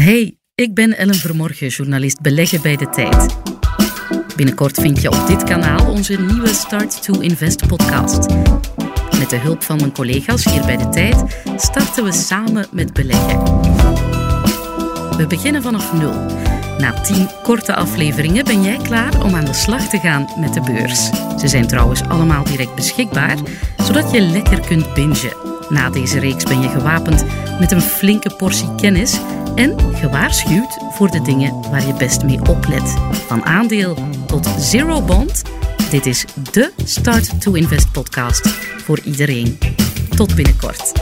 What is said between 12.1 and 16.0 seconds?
samen met beleggen. We beginnen vanaf